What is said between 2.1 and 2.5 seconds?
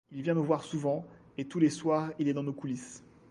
il est dans